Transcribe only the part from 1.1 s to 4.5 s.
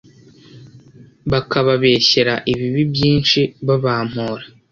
bakababeshyera ibibi byinshi babampora.